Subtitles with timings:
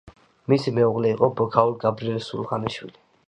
[0.53, 2.99] მისი მეუღლე იყო ბოქაული გაბრიელ სულხანიშვილი.